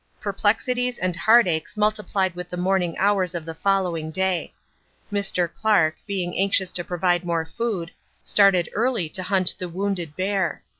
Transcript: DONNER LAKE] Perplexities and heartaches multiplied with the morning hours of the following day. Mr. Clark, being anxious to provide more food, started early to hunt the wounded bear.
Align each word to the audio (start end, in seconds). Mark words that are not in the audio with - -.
DONNER 0.01 0.09
LAKE] 0.17 0.23
Perplexities 0.23 0.97
and 0.97 1.15
heartaches 1.15 1.77
multiplied 1.77 2.33
with 2.33 2.49
the 2.49 2.57
morning 2.57 2.97
hours 2.97 3.35
of 3.35 3.45
the 3.45 3.53
following 3.53 4.09
day. 4.09 4.51
Mr. 5.13 5.47
Clark, 5.53 5.97
being 6.07 6.35
anxious 6.35 6.71
to 6.71 6.83
provide 6.83 7.23
more 7.23 7.45
food, 7.45 7.91
started 8.23 8.67
early 8.73 9.07
to 9.09 9.21
hunt 9.21 9.53
the 9.59 9.69
wounded 9.69 10.15
bear. 10.15 10.63